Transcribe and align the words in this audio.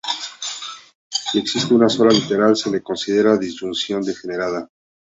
Si 1.19 1.37
existe 1.37 1.75
una 1.75 1.87
sola 1.87 2.09
literal 2.11 2.57
se 2.57 2.71
le 2.71 2.81
considera 2.81 3.37
disyunción 3.37 4.01
degenerada. 4.01 4.67